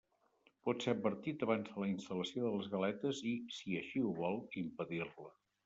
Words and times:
Pot 0.69 0.85
ser 0.85 0.93
advertit 0.95 1.45
abans 1.47 1.67
de 1.75 1.83
la 1.83 1.89
instal·lació 1.91 2.47
de 2.47 2.51
les 2.57 2.71
galetes 2.77 3.23
i, 3.35 3.37
si 3.59 3.77
així 3.83 4.05
ho 4.09 4.17
vol, 4.25 4.43
impedir-la. 4.67 5.33